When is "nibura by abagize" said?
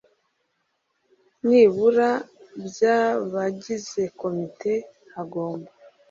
1.47-4.01